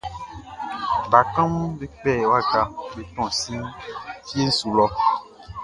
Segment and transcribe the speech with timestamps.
[1.11, 2.61] Bakanʼm be kpɛ waka
[2.93, 3.53] be tɔn si
[4.27, 4.85] fie su lɔ.